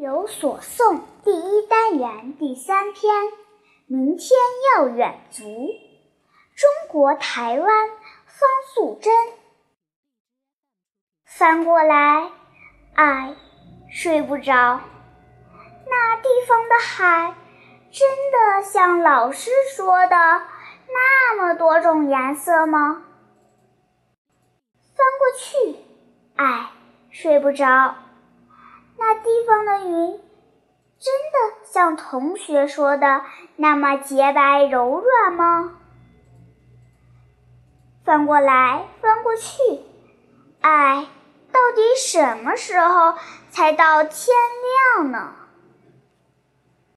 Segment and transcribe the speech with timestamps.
[0.00, 3.12] 有所诵第一单元第三篇：
[3.86, 4.30] 明天
[4.76, 5.42] 要远足。
[5.42, 9.12] 中国台湾方素珍。
[11.24, 12.30] 翻过来，
[12.94, 13.34] 哎，
[13.90, 14.52] 睡不着。
[15.90, 17.34] 那地方的海，
[17.90, 23.02] 真的像老师说的那么多种颜色吗？
[24.94, 25.76] 翻过去，
[26.36, 26.70] 哎，
[27.10, 27.96] 睡不着。
[28.98, 30.20] 那地方的云，
[30.98, 33.22] 真的像同学说的
[33.56, 35.78] 那么洁白柔软吗？
[38.04, 39.58] 翻过来，翻过去，
[40.60, 41.06] 哎，
[41.52, 43.14] 到底什么时候
[43.50, 44.36] 才到天
[44.96, 45.34] 亮呢？